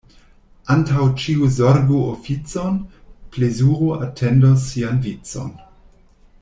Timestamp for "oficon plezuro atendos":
2.15-4.69